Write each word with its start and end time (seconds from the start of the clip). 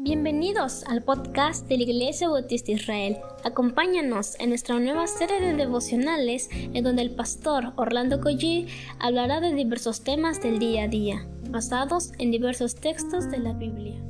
Bienvenidos 0.00 0.84
al 0.84 1.02
podcast 1.02 1.66
de 1.66 1.76
la 1.76 1.82
Iglesia 1.82 2.28
Bautista 2.28 2.70
Israel. 2.70 3.16
Acompáñanos 3.42 4.38
en 4.38 4.50
nuestra 4.50 4.78
nueva 4.78 5.08
serie 5.08 5.40
de 5.40 5.54
devocionales 5.54 6.48
en 6.52 6.84
donde 6.84 7.02
el 7.02 7.16
pastor 7.16 7.72
Orlando 7.74 8.20
Collie 8.20 8.68
hablará 9.00 9.40
de 9.40 9.52
diversos 9.52 10.04
temas 10.04 10.40
del 10.40 10.60
día 10.60 10.84
a 10.84 10.88
día, 10.88 11.26
basados 11.50 12.12
en 12.20 12.30
diversos 12.30 12.76
textos 12.76 13.28
de 13.28 13.38
la 13.38 13.54
Biblia. 13.54 14.00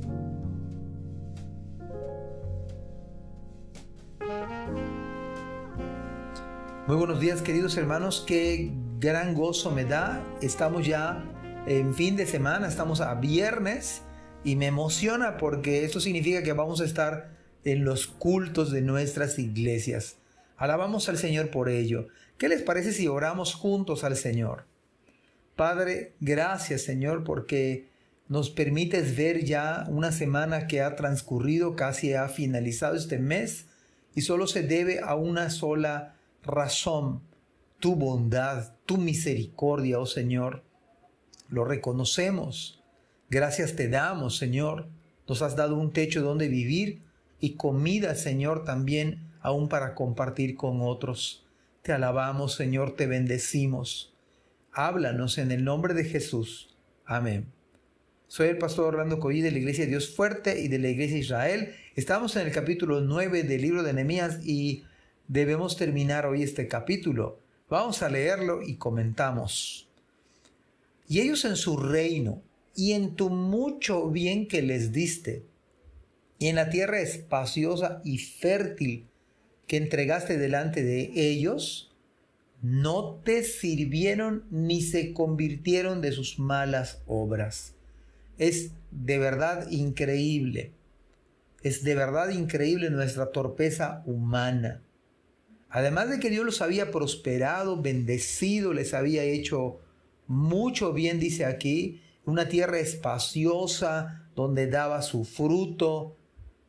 Muy 6.85 6.97
buenos 6.97 7.19
días 7.19 7.41
queridos 7.41 7.75
hermanos, 7.77 8.23
qué 8.27 8.71
gran 8.99 9.33
gozo 9.33 9.71
me 9.71 9.85
da. 9.85 10.23
Estamos 10.43 10.85
ya 10.85 11.25
en 11.65 11.95
fin 11.95 12.15
de 12.15 12.27
semana, 12.27 12.67
estamos 12.67 13.01
a 13.01 13.15
viernes 13.15 14.03
y 14.43 14.55
me 14.55 14.67
emociona 14.67 15.37
porque 15.37 15.83
esto 15.83 15.99
significa 15.99 16.43
que 16.43 16.53
vamos 16.53 16.81
a 16.81 16.85
estar 16.85 17.37
en 17.63 17.83
los 17.83 18.07
cultos 18.07 18.71
de 18.71 18.81
nuestras 18.81 19.37
iglesias. 19.37 20.17
Alabamos 20.57 21.09
al 21.09 21.17
Señor 21.17 21.51
por 21.51 21.69
ello. 21.69 22.07
¿Qué 22.37 22.47
les 22.47 22.61
parece 22.61 22.93
si 22.93 23.07
oramos 23.07 23.53
juntos 23.53 24.03
al 24.03 24.15
Señor? 24.15 24.65
Padre, 25.55 26.13
gracias 26.21 26.83
Señor 26.83 27.23
porque 27.23 27.89
nos 28.29 28.49
permites 28.49 29.17
ver 29.17 29.43
ya 29.43 29.85
una 29.89 30.11
semana 30.11 30.67
que 30.67 30.81
ha 30.81 30.95
transcurrido, 30.95 31.75
casi 31.75 32.13
ha 32.13 32.29
finalizado 32.29 32.95
este 32.95 33.19
mes 33.19 33.65
y 34.15 34.21
solo 34.21 34.47
se 34.47 34.63
debe 34.63 34.99
a 34.99 35.15
una 35.15 35.49
sola 35.49 36.15
razón, 36.43 37.21
tu 37.79 37.95
bondad, 37.95 38.73
tu 38.85 38.97
misericordia, 38.97 39.99
oh 39.99 40.05
Señor. 40.05 40.63
Lo 41.49 41.65
reconocemos 41.65 42.78
Gracias 43.29 43.75
te 43.75 43.89
damos, 43.89 44.37
Señor. 44.37 44.87
Nos 45.27 45.43
has 45.43 45.55
dado 45.55 45.77
un 45.77 45.93
techo 45.93 46.23
donde 46.23 46.47
vivir 46.47 47.03
y 47.39 47.51
comida, 47.51 48.15
Señor, 48.15 48.65
también 48.65 49.29
aún 49.39 49.69
para 49.69 49.93
compartir 49.93 50.55
con 50.55 50.81
otros. 50.81 51.45
Te 51.83 51.93
alabamos, 51.93 52.55
Señor, 52.55 52.95
te 52.95 53.05
bendecimos. 53.05 54.15
Háblanos 54.71 55.37
en 55.37 55.51
el 55.51 55.63
nombre 55.63 55.93
de 55.93 56.05
Jesús. 56.05 56.75
Amén. 57.05 57.45
Soy 58.27 58.47
el 58.47 58.57
pastor 58.57 58.95
Orlando 58.95 59.19
Collí 59.19 59.41
de 59.41 59.51
la 59.51 59.59
Iglesia 59.59 59.85
Dios 59.85 60.09
Fuerte 60.09 60.59
y 60.59 60.67
de 60.67 60.79
la 60.79 60.89
Iglesia 60.89 61.17
Israel. 61.17 61.75
Estamos 61.95 62.35
en 62.35 62.47
el 62.47 62.51
capítulo 62.51 62.99
9 62.99 63.43
del 63.43 63.61
libro 63.61 63.83
de 63.83 63.93
Nehemías 63.93 64.43
y 64.43 64.85
debemos 65.27 65.77
terminar 65.77 66.25
hoy 66.25 66.41
este 66.41 66.67
capítulo. 66.67 67.39
Vamos 67.69 68.01
a 68.01 68.09
leerlo 68.09 68.63
y 68.63 68.77
comentamos. 68.77 69.87
Y 71.07 71.21
ellos 71.21 71.45
en 71.45 71.55
su 71.55 71.77
reino 71.77 72.41
y 72.75 72.93
en 72.93 73.15
tu 73.15 73.29
mucho 73.29 74.09
bien 74.09 74.47
que 74.47 74.61
les 74.61 74.91
diste, 74.91 75.43
y 76.39 76.47
en 76.47 76.55
la 76.55 76.69
tierra 76.69 77.01
espaciosa 77.01 78.01
y 78.05 78.17
fértil 78.17 79.07
que 79.67 79.77
entregaste 79.77 80.37
delante 80.37 80.83
de 80.83 81.11
ellos, 81.15 81.91
no 82.61 83.15
te 83.23 83.43
sirvieron 83.43 84.45
ni 84.49 84.81
se 84.81 85.13
convirtieron 85.13 86.01
de 86.01 86.11
sus 86.11 86.39
malas 86.39 87.03
obras. 87.07 87.75
Es 88.37 88.71
de 88.91 89.17
verdad 89.19 89.69
increíble. 89.69 90.71
Es 91.61 91.83
de 91.83 91.95
verdad 91.95 92.29
increíble 92.29 92.89
nuestra 92.89 93.31
torpeza 93.31 94.01
humana. 94.05 94.81
Además 95.69 96.09
de 96.09 96.19
que 96.19 96.29
Dios 96.29 96.45
los 96.45 96.61
había 96.61 96.89
prosperado, 96.89 97.81
bendecido, 97.81 98.73
les 98.73 98.93
había 98.93 99.23
hecho 99.23 99.79
mucho 100.25 100.93
bien, 100.93 101.19
dice 101.19 101.45
aquí, 101.45 102.01
una 102.25 102.47
tierra 102.47 102.79
espaciosa 102.79 104.29
donde 104.35 104.67
daba 104.67 105.01
su 105.01 105.25
fruto. 105.25 106.15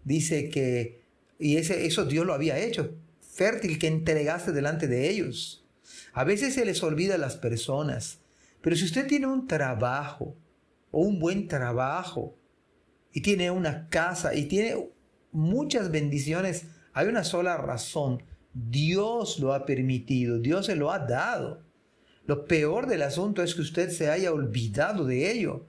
Dice 0.04 0.48
que, 0.48 1.02
y 1.38 1.56
ese, 1.56 1.86
eso 1.86 2.04
Dios 2.04 2.26
lo 2.26 2.34
había 2.34 2.58
hecho, 2.58 2.94
fértil 3.20 3.78
que 3.78 3.86
entregaste 3.86 4.52
delante 4.52 4.88
de 4.88 5.08
ellos. 5.10 5.64
A 6.12 6.24
veces 6.24 6.54
se 6.54 6.64
les 6.64 6.82
olvida 6.82 7.14
a 7.14 7.18
las 7.18 7.36
personas, 7.36 8.18
pero 8.60 8.76
si 8.76 8.84
usted 8.84 9.06
tiene 9.06 9.26
un 9.26 9.46
trabajo 9.46 10.36
o 10.90 11.02
un 11.02 11.18
buen 11.18 11.48
trabajo 11.48 12.36
y 13.12 13.20
tiene 13.20 13.50
una 13.50 13.88
casa 13.88 14.34
y 14.34 14.46
tiene 14.46 14.90
muchas 15.32 15.90
bendiciones, 15.90 16.66
hay 16.92 17.06
una 17.06 17.24
sola 17.24 17.56
razón. 17.56 18.22
Dios 18.52 19.38
lo 19.38 19.54
ha 19.54 19.64
permitido, 19.64 20.38
Dios 20.38 20.66
se 20.66 20.76
lo 20.76 20.90
ha 20.90 20.98
dado. 20.98 21.62
Lo 22.30 22.44
peor 22.44 22.86
del 22.86 23.02
asunto 23.02 23.42
es 23.42 23.56
que 23.56 23.60
usted 23.60 23.90
se 23.90 24.08
haya 24.08 24.32
olvidado 24.32 25.04
de 25.04 25.32
ello. 25.32 25.66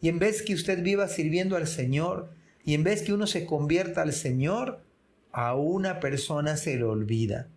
Y 0.00 0.08
en 0.08 0.18
vez 0.18 0.40
que 0.40 0.54
usted 0.54 0.82
viva 0.82 1.06
sirviendo 1.06 1.54
al 1.54 1.66
Señor, 1.66 2.30
y 2.64 2.72
en 2.72 2.82
vez 2.82 3.02
que 3.02 3.12
uno 3.12 3.26
se 3.26 3.44
convierta 3.44 4.00
al 4.00 4.14
Señor, 4.14 4.80
a 5.32 5.54
una 5.54 6.00
persona 6.00 6.56
se 6.56 6.76
le 6.76 6.84
olvida. 6.84 7.50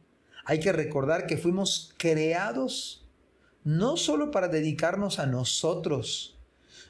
Hay 0.43 0.59
que 0.59 0.73
recordar 0.73 1.27
que 1.27 1.37
fuimos 1.37 1.95
creados 1.97 3.07
no 3.63 3.95
solo 3.95 4.31
para 4.31 4.49
dedicarnos 4.49 5.19
a 5.19 5.27
nosotros, 5.27 6.37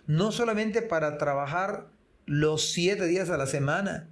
no 0.08 0.32
solamente 0.32 0.82
para 0.82 1.20
trabajar 1.20 1.92
los 2.26 2.72
siete 2.72 3.06
días 3.06 3.30
a 3.30 3.38
la 3.38 3.46
semana. 3.46 4.10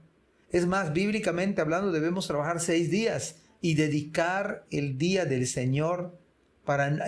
Es 0.51 0.67
más, 0.67 0.93
bíblicamente 0.93 1.61
hablando, 1.61 1.91
debemos 1.91 2.27
trabajar 2.27 2.59
seis 2.59 2.91
días 2.91 3.37
y 3.59 3.73
dedicar 3.73 4.67
el 4.69 4.99
día 4.99 5.25
del 5.25 5.47
Señor 5.47 6.19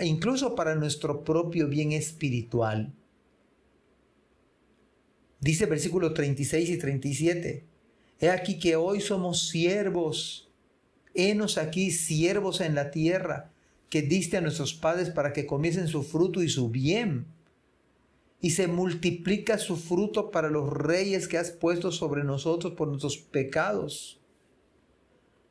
incluso 0.02 0.54
para 0.54 0.74
nuestro 0.74 1.24
propio 1.24 1.68
bien 1.68 1.92
espiritual. 1.92 2.92
Dice 5.40 5.66
versículos 5.66 6.14
36 6.14 6.70
y 6.70 6.78
37, 6.78 7.64
He 8.20 8.30
aquí 8.30 8.58
que 8.58 8.76
hoy 8.76 9.00
somos 9.00 9.48
siervos, 9.48 10.48
henos 11.14 11.58
aquí 11.58 11.90
siervos 11.90 12.60
en 12.60 12.74
la 12.74 12.90
tierra, 12.90 13.50
que 13.88 14.02
diste 14.02 14.36
a 14.36 14.40
nuestros 14.40 14.74
padres 14.74 15.10
para 15.10 15.32
que 15.32 15.46
comiesen 15.46 15.88
su 15.88 16.02
fruto 16.02 16.42
y 16.42 16.48
su 16.48 16.70
bien. 16.70 17.26
Y 18.40 18.50
se 18.50 18.66
multiplica 18.66 19.58
su 19.58 19.76
fruto 19.76 20.30
para 20.30 20.50
los 20.50 20.72
reyes 20.72 21.28
que 21.28 21.38
has 21.38 21.50
puesto 21.50 21.92
sobre 21.92 22.24
nosotros 22.24 22.74
por 22.74 22.88
nuestros 22.88 23.18
pecados, 23.18 24.20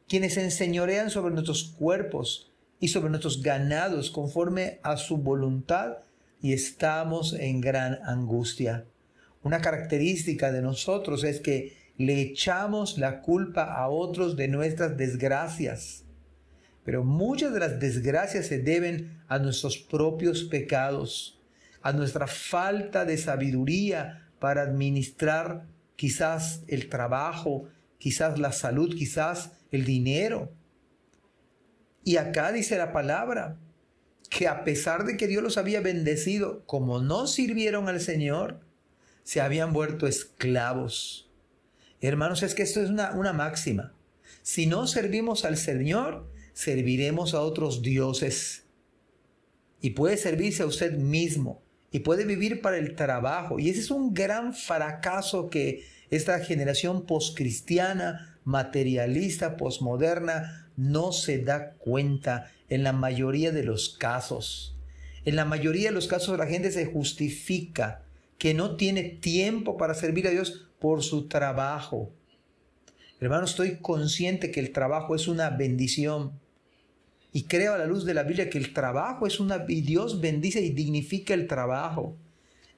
quienes 0.08 0.38
enseñorean 0.38 1.10
sobre 1.10 1.34
nuestros 1.34 1.64
cuerpos 1.64 2.51
y 2.82 2.90
sobre 2.90 3.10
nuestros 3.10 3.42
ganados 3.42 4.10
conforme 4.10 4.80
a 4.84 4.98
su 4.98 5.18
voluntad 5.18 6.00
y 6.42 6.52
estamos 6.52 7.34
en 7.34 7.62
gran 7.62 8.00
angustia. 8.04 8.86
Una 9.44 9.62
característica 9.62 10.52
de 10.52 10.64
nosotros 10.64 11.24
es 11.24 11.40
que 11.40 11.78
le 11.98 12.20
echamos 12.20 12.98
la 12.98 13.22
culpa 13.22 13.76
a 13.76 13.88
otros 13.88 14.36
de 14.36 14.48
nuestras 14.48 14.98
desgracias. 14.98 16.04
Pero 16.84 17.04
muchas 17.04 17.54
de 17.54 17.60
las 17.60 17.80
desgracias 17.80 18.48
se 18.48 18.58
deben 18.58 19.22
a 19.28 19.38
nuestros 19.38 19.78
propios 19.78 20.44
pecados, 20.44 21.40
a 21.84 21.94
nuestra 21.94 22.26
falta 22.26 23.06
de 23.06 23.18
sabiduría 23.18 24.28
para 24.40 24.64
administrar 24.64 25.68
quizás 25.96 26.64
el 26.68 26.90
trabajo, 26.90 27.68
quizás 28.00 28.40
la 28.40 28.52
salud, 28.52 28.96
quizás 28.96 29.52
el 29.72 29.86
dinero. 29.86 30.52
Y 32.04 32.18
acá 32.18 32.52
dice 32.52 32.78
la 32.78 32.92
palabra 32.92 33.58
que 34.30 34.48
a 34.48 34.64
pesar 34.64 35.06
de 35.06 35.18
que 35.18 35.28
Dios 35.28 35.44
los 35.44 35.58
había 35.58 35.82
bendecido, 35.82 36.66
como 36.66 37.02
no 37.02 37.28
sirvieron 37.28 37.90
al 37.90 38.00
Señor, 38.00 38.62
se 39.24 39.42
habían 39.42 39.74
vuelto 39.74 40.08
esclavos. 40.08 41.30
Hermanos, 42.00 42.42
es 42.42 42.56
que 42.56 42.64
esto 42.64 42.82
es 42.82 42.90
una, 42.90 43.34
máxima. 43.34 43.94
Si 44.42 44.66
no 44.66 44.88
servimos 44.88 45.46
al 45.46 45.58
Señor, 45.58 46.28
serviremos 46.54 47.34
a 47.34 47.42
otros 47.42 47.82
dioses. 47.82 48.64
Y 49.82 49.92
puede 49.92 50.18
servirse 50.18 50.64
a 50.64 50.68
usted 50.68 50.98
mismo. 50.98 51.62
Y 51.92 52.00
puede 52.00 52.26
vivir 52.26 52.62
para 52.62 52.78
el 52.78 52.96
trabajo. 52.96 53.60
Y 53.60 53.70
ese 53.70 53.82
es 53.82 53.92
un 53.92 54.14
gran 54.14 54.56
fracaso 54.56 55.50
que 55.50 55.86
esta 56.10 56.40
generación 56.40 57.06
poscristiana, 57.06 58.31
materialista, 58.44 59.58
posmoderna, 59.58 60.72
no 60.78 61.12
se 61.12 61.40
da 61.40 61.74
cuenta 61.74 62.52
en 62.70 62.84
la 62.84 62.94
mayoría 62.94 63.52
de 63.52 63.64
los 63.64 63.90
casos. 63.90 64.76
En 65.26 65.36
la 65.36 65.46
mayoría 65.46 65.90
de 65.90 65.96
los 65.96 66.08
casos 66.08 66.38
la 66.38 66.48
gente 66.48 66.72
se 66.72 66.86
justifica 66.86 68.04
que 68.38 68.54
no 68.54 68.76
tiene 68.76 69.04
tiempo 69.04 69.78
para 69.78 69.94
servir 69.94 70.28
a 70.28 70.32
Dios 70.32 70.68
por 70.80 71.04
su 71.04 71.28
trabajo. 71.28 72.12
Hermano, 73.20 73.46
estoy 73.46 73.78
consciente 73.78 74.50
que 74.50 74.60
el 74.60 74.72
trabajo 74.72 75.14
es 75.14 75.28
una 75.28 75.52
bendición. 75.52 76.40
Y 77.32 77.44
creo 77.44 77.76
a 77.76 77.78
la 77.78 77.86
luz 77.86 78.04
de 78.04 78.16
la 78.16 78.24
Biblia 78.24 78.50
que 78.50 78.58
el 78.58 78.74
trabajo 78.74 79.28
es 79.28 79.40
una... 79.40 79.64
Y 79.68 79.82
Dios 79.82 80.20
bendice 80.22 80.62
y 80.62 80.72
dignifica 80.72 81.36
el 81.36 81.46
trabajo. 81.46 82.18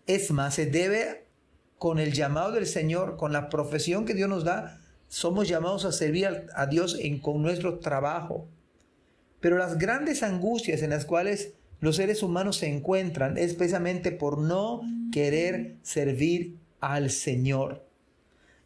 Es 0.05 0.31
más, 0.31 0.55
se 0.55 0.65
debe 0.65 1.23
con 1.77 1.97
el 1.97 2.11
llamado 2.11 2.51
del 2.51 2.67
Señor, 2.67 3.15
con 3.15 3.31
la 3.31 3.49
profesión 3.49 4.05
que 4.05 4.13
Dios 4.13 4.27
nos 4.29 4.43
da, 4.43 4.81
somos 5.13 5.47
llamados 5.47 5.85
a 5.85 5.91
servir 5.91 6.27
a 6.55 6.65
Dios 6.65 6.97
en, 6.99 7.19
con 7.19 7.43
nuestro 7.43 7.77
trabajo. 7.77 8.47
Pero 9.41 9.59
las 9.59 9.77
grandes 9.77 10.23
angustias 10.23 10.81
en 10.81 10.89
las 10.89 11.05
cuales 11.05 11.53
los 11.81 11.97
seres 11.97 12.23
humanos 12.23 12.57
se 12.57 12.67
encuentran 12.67 13.37
es 13.37 13.53
precisamente 13.53 14.11
por 14.11 14.39
no 14.39 14.81
querer 15.11 15.75
servir 15.83 16.55
al 16.79 17.11
Señor. 17.11 17.85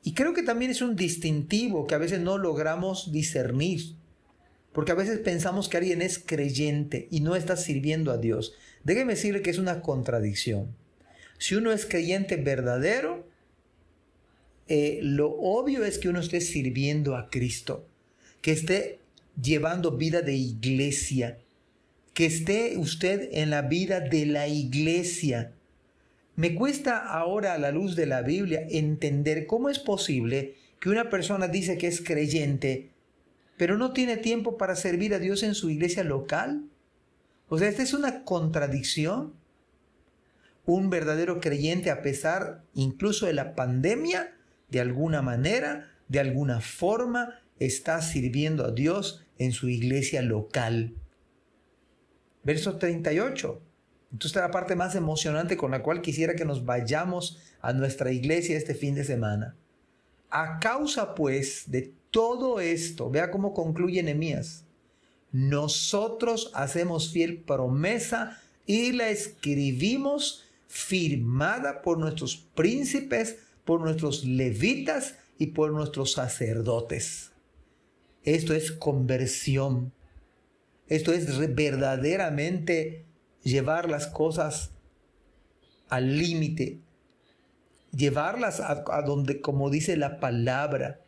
Y 0.03 0.13
creo 0.13 0.33
que 0.33 0.41
también 0.41 0.71
es 0.71 0.81
un 0.81 0.95
distintivo 0.95 1.85
que 1.85 1.95
a 1.95 1.99
veces 1.99 2.21
no 2.21 2.37
logramos 2.37 3.11
discernir. 3.11 3.95
Porque 4.71 4.93
a 4.93 4.95
veces 4.95 5.19
pensamos 5.19 5.67
que 5.67 5.75
alguien 5.75 6.01
es 6.01 6.17
creyente 6.17 7.09
y 7.11 7.19
no 7.19 7.35
está 7.35 7.57
sirviendo 7.57 8.09
a 8.09 8.17
Dios. 8.17 8.53
Déjeme 8.85 9.15
decirle 9.15 9.41
que 9.41 9.49
es 9.49 9.59
una 9.59 9.81
contradicción. 9.81 10.73
Si 11.39 11.55
uno 11.55 11.73
es 11.73 11.85
creyente 11.85 12.37
verdadero, 12.37 13.16
eh, 14.67 14.99
lo 15.01 15.31
obvio 15.31 15.85
es 15.85 15.97
que 15.97 16.09
uno 16.09 16.19
esté 16.19 16.41
sirviendo 16.41 17.15
a 17.15 17.29
Cristo, 17.29 17.87
que 18.41 18.51
esté 18.51 18.99
llevando 19.41 19.91
vida 19.91 20.21
de 20.21 20.33
iglesia, 20.33 21.39
que 22.13 22.25
esté 22.25 22.77
usted 22.77 23.29
en 23.31 23.49
la 23.49 23.61
vida 23.61 23.99
de 23.99 24.25
la 24.25 24.47
iglesia. 24.47 25.53
Me 26.35 26.53
cuesta 26.53 26.97
ahora 26.97 27.53
a 27.53 27.57
la 27.57 27.71
luz 27.71 27.95
de 27.95 28.05
la 28.05 28.21
Biblia 28.21 28.65
entender 28.69 29.47
cómo 29.47 29.69
es 29.69 29.79
posible 29.79 30.55
que 30.79 30.89
una 30.89 31.09
persona 31.09 31.47
dice 31.47 31.77
que 31.77 31.87
es 31.87 32.01
creyente, 32.01 32.91
pero 33.57 33.77
no 33.77 33.93
tiene 33.93 34.17
tiempo 34.17 34.57
para 34.57 34.75
servir 34.75 35.13
a 35.13 35.19
Dios 35.19 35.43
en 35.43 35.55
su 35.55 35.69
iglesia 35.69 36.03
local. 36.03 36.65
O 37.49 37.57
sea, 37.57 37.69
esta 37.69 37.83
es 37.83 37.93
una 37.93 38.23
contradicción. 38.23 39.33
Un 40.65 40.89
verdadero 40.89 41.39
creyente, 41.39 41.89
a 41.89 42.01
pesar 42.01 42.63
incluso 42.73 43.25
de 43.25 43.33
la 43.33 43.55
pandemia, 43.55 44.36
de 44.69 44.79
alguna 44.79 45.21
manera, 45.21 45.91
de 46.07 46.19
alguna 46.19 46.61
forma, 46.61 47.41
está 47.59 48.01
sirviendo 48.01 48.65
a 48.65 48.71
Dios 48.71 49.25
en 49.37 49.51
su 49.51 49.69
iglesia 49.69 50.21
local. 50.21 50.95
Verso 52.43 52.77
38. 52.77 53.61
Entonces, 54.11 54.29
esta 54.29 54.39
es 54.39 54.45
la 54.45 54.51
parte 54.51 54.75
más 54.75 54.95
emocionante 54.95 55.57
con 55.57 55.71
la 55.71 55.83
cual 55.83 56.01
quisiera 56.01 56.35
que 56.35 56.45
nos 56.45 56.65
vayamos 56.65 57.39
a 57.61 57.73
nuestra 57.73 58.11
iglesia 58.11 58.57
este 58.57 58.73
fin 58.73 58.95
de 58.95 59.03
semana. 59.03 59.55
A 60.29 60.59
causa, 60.59 61.13
pues, 61.13 61.63
de 61.67 61.93
todo 62.11 62.59
esto, 62.59 63.09
vea 63.09 63.31
cómo 63.31 63.53
concluye 63.53 64.01
Nehemías. 64.03 64.65
Nosotros 65.31 66.51
hacemos 66.53 67.11
fiel 67.11 67.39
promesa 67.39 68.41
y 68.65 68.93
la 68.93 69.09
escribimos 69.09 70.45
firmada 70.67 71.81
por 71.81 71.97
nuestros 71.97 72.37
príncipes, 72.37 73.37
por 73.67 73.81
nuestros 73.81 74.23
levitas 74.23 75.17
y 75.37 75.47
por 75.47 75.73
nuestros 75.73 76.13
sacerdotes. 76.13 77.33
Esto 78.23 78.53
es 78.53 78.71
conversión. 78.71 79.91
Esto 80.87 81.11
es 81.11 81.37
verdaderamente 81.53 83.03
llevar 83.43 83.89
las 83.89 84.07
cosas 84.07 84.71
al 85.89 86.17
límite, 86.17 86.79
llevarlas 87.91 88.61
a, 88.61 89.01
donde, 89.01 89.41
como 89.41 89.69
dice 89.69 89.97
la 89.97 90.21
palabra, 90.21 91.01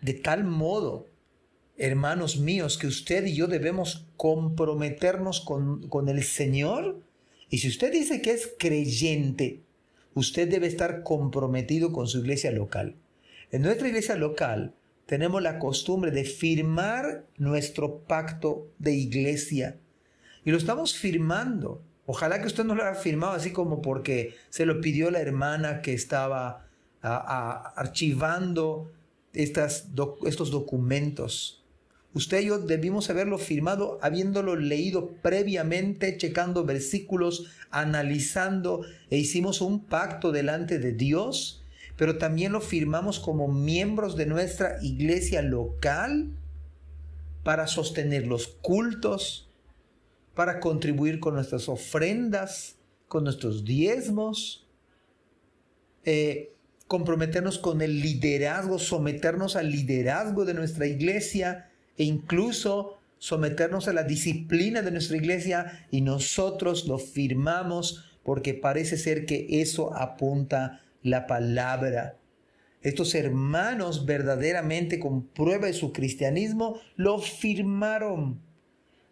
de 0.00 0.14
tal 0.14 0.44
modo, 0.44 1.08
hermanos 1.76 2.38
míos, 2.38 2.78
que 2.78 2.86
usted 2.86 3.26
y 3.26 3.34
yo 3.34 3.48
debemos 3.48 4.06
comprometernos 4.16 5.42
con, 5.42 5.90
con 5.90 6.08
el 6.08 6.22
Señor. 6.24 7.02
Y 7.50 7.58
si 7.58 7.68
usted 7.68 7.92
dice 7.92 8.22
que 8.22 8.30
es 8.30 8.54
creyente, 8.58 9.65
usted 10.16 10.48
debe 10.48 10.66
estar 10.66 11.02
comprometido 11.02 11.92
con 11.92 12.08
su 12.08 12.18
iglesia 12.18 12.50
local. 12.50 12.96
En 13.52 13.62
nuestra 13.62 13.86
iglesia 13.86 14.16
local, 14.16 14.74
tenemos 15.04 15.42
la 15.42 15.58
costumbre 15.58 16.10
de 16.10 16.24
firmar 16.24 17.26
nuestro 17.36 17.98
pacto 17.98 18.66
de 18.78 18.92
iglesia. 18.92 19.76
Y 20.42 20.50
lo 20.50 20.56
estamos 20.56 20.94
firmando. 20.94 21.82
Ojalá 22.06 22.40
que 22.40 22.46
usted 22.46 22.64
no 22.64 22.74
lo 22.74 22.82
haya 22.82 22.94
firmado 22.94 23.34
así 23.34 23.52
como 23.52 23.82
porque 23.82 24.34
se 24.48 24.64
lo 24.64 24.80
pidió 24.80 25.10
la 25.10 25.20
hermana 25.20 25.82
que 25.82 25.92
estaba 25.92 26.66
archivando 27.02 28.90
estas, 29.34 29.88
estos 30.24 30.50
documentos. 30.50 31.62
Usted 32.16 32.40
y 32.40 32.46
yo 32.46 32.58
debimos 32.58 33.10
haberlo 33.10 33.36
firmado 33.36 33.98
habiéndolo 34.00 34.56
leído 34.56 35.10
previamente, 35.20 36.16
checando 36.16 36.64
versículos, 36.64 37.52
analizando 37.70 38.86
e 39.10 39.18
hicimos 39.18 39.60
un 39.60 39.84
pacto 39.84 40.32
delante 40.32 40.78
de 40.78 40.92
Dios 40.92 41.62
pero 41.96 42.18
también 42.18 42.52
lo 42.52 42.60
firmamos 42.60 43.18
como 43.18 43.48
miembros 43.48 44.16
de 44.16 44.26
nuestra 44.26 44.78
iglesia 44.82 45.42
local 45.42 46.30
para 47.42 47.66
sostener 47.66 48.26
los 48.26 48.48
cultos, 48.48 49.48
para 50.34 50.60
contribuir 50.60 51.20
con 51.20 51.34
nuestras 51.34 51.68
ofrendas, 51.68 52.76
con 53.08 53.24
nuestros 53.24 53.64
diezmos, 53.64 54.66
eh, 56.04 56.52
comprometernos 56.86 57.58
con 57.58 57.80
el 57.80 58.00
liderazgo, 58.00 58.78
someternos 58.78 59.56
al 59.56 59.70
liderazgo 59.70 60.44
de 60.44 60.54
nuestra 60.54 60.86
iglesia 60.86 61.70
e 61.98 62.04
incluso 62.04 62.98
someternos 63.18 63.88
a 63.88 63.92
la 63.92 64.04
disciplina 64.04 64.82
de 64.82 64.90
nuestra 64.90 65.16
iglesia 65.16 65.86
y 65.90 66.00
nosotros 66.00 66.86
lo 66.86 66.98
firmamos 66.98 68.04
porque 68.22 68.54
parece 68.54 68.96
ser 68.96 69.24
que 69.24 69.46
eso 69.60 69.94
apunta 69.94 70.82
la 71.02 71.26
palabra. 71.26 72.18
Estos 72.82 73.14
hermanos 73.14 74.04
verdaderamente 74.04 74.98
con 74.98 75.26
prueba 75.26 75.66
de 75.66 75.72
su 75.72 75.92
cristianismo 75.92 76.80
lo 76.96 77.18
firmaron 77.18 78.40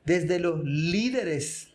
desde 0.04 0.38
los 0.38 0.62
líderes. 0.64 1.69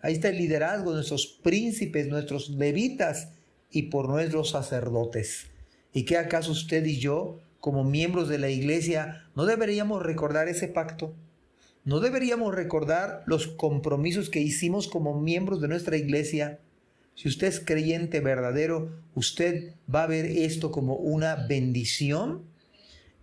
Ahí 0.00 0.14
está 0.14 0.28
el 0.28 0.38
liderazgo 0.38 0.90
de 0.90 0.96
nuestros 0.96 1.26
príncipes, 1.26 2.08
nuestros 2.08 2.50
levitas 2.50 3.28
y 3.70 3.84
por 3.84 4.08
nuestros 4.08 4.50
sacerdotes. 4.50 5.46
¿Y 5.92 6.04
qué 6.04 6.16
acaso 6.16 6.52
usted 6.52 6.84
y 6.84 6.98
yo, 6.98 7.40
como 7.64 7.82
miembros 7.82 8.28
de 8.28 8.36
la 8.36 8.50
iglesia, 8.50 9.24
no 9.34 9.46
deberíamos 9.46 10.02
recordar 10.02 10.48
ese 10.48 10.68
pacto? 10.68 11.14
¿No 11.82 12.00
deberíamos 12.00 12.54
recordar 12.54 13.22
los 13.24 13.46
compromisos 13.46 14.28
que 14.28 14.40
hicimos 14.40 14.86
como 14.86 15.18
miembros 15.18 15.62
de 15.62 15.68
nuestra 15.68 15.96
iglesia? 15.96 16.58
Si 17.14 17.26
usted 17.26 17.46
es 17.46 17.60
creyente 17.60 18.20
verdadero, 18.20 18.90
usted 19.14 19.72
va 19.88 20.02
a 20.02 20.06
ver 20.06 20.26
esto 20.26 20.70
como 20.70 20.96
una 20.96 21.36
bendición. 21.36 22.42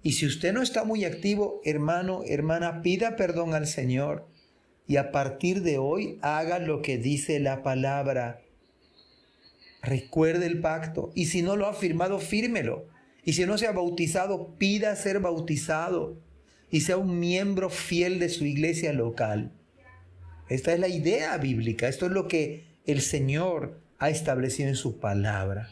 Y 0.02 0.14
si 0.14 0.26
usted 0.26 0.54
no 0.54 0.64
está 0.64 0.86
muy 0.86 1.06
activo, 1.06 1.62
hermano, 1.64 2.24
hermana, 2.26 2.82
pida 2.82 3.16
perdón 3.18 3.54
al 3.54 3.68
Señor. 3.68 4.26
Y 4.88 4.98
a 4.98 5.12
partir 5.12 5.62
de 5.62 5.78
hoy 5.78 6.18
haga 6.24 6.58
lo 6.58 6.82
que 6.82 6.98
dice 6.98 7.40
la 7.40 7.62
palabra. 7.62 8.42
Recuerde 9.84 10.48
el 10.48 10.62
pacto. 10.62 11.12
Y 11.14 11.28
si 11.28 11.44
no 11.44 11.56
lo 11.56 11.68
ha 11.68 11.76
firmado, 11.76 12.18
fírmelo. 12.18 12.90
Y 13.24 13.34
si 13.34 13.46
no 13.46 13.58
se 13.58 13.68
ha 13.68 13.72
bautizado, 13.72 14.56
pida 14.58 14.96
ser 14.96 15.20
bautizado. 15.20 16.18
Y 16.70 16.82
sea 16.82 16.98
un 16.98 17.20
miembro 17.20 17.70
fiel 17.70 18.20
de 18.20 18.30
su 18.30 18.46
iglesia 18.46 18.94
local. 18.94 19.52
Esta 20.50 20.74
es 20.74 20.80
la 20.80 20.88
idea 20.88 21.38
bíblica. 21.38 21.88
Esto 21.88 22.08
es 22.08 22.12
lo 22.12 22.28
que 22.28 22.66
el 22.86 23.02
Señor 23.02 23.80
ha 24.00 24.10
establecido 24.10 24.70
en 24.70 24.76
su 24.76 25.00
palabra. 25.00 25.70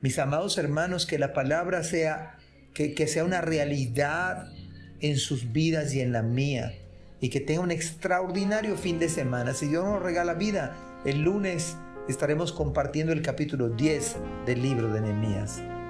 Mis 0.00 0.18
amados 0.18 0.58
hermanos, 0.58 1.06
que 1.06 1.18
la 1.18 1.32
palabra 1.32 1.82
sea, 1.82 2.38
que, 2.74 2.94
que 2.94 3.08
sea 3.08 3.24
una 3.24 3.40
realidad 3.40 4.52
en 5.00 5.16
sus 5.16 5.52
vidas 5.52 5.94
y 5.94 6.00
en 6.00 6.12
la 6.12 6.22
mía. 6.22 6.74
Y 7.20 7.30
que 7.30 7.40
tenga 7.40 7.62
un 7.62 7.70
extraordinario 7.70 8.76
fin 8.76 8.98
de 8.98 9.08
semana. 9.08 9.54
Si 9.54 9.66
Dios 9.66 9.84
nos 9.84 10.02
regala 10.02 10.34
vida, 10.34 10.76
el 11.04 11.22
lunes 11.22 11.76
estaremos 12.08 12.52
compartiendo 12.52 13.12
el 13.12 13.22
capítulo 13.22 13.70
10 13.70 14.16
del 14.46 14.62
libro 14.62 14.92
de 14.92 15.00
Nehemías. 15.00 15.60